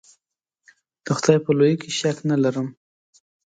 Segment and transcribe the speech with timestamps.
[1.03, 2.67] د خدای په لویي کې شک نه ارم.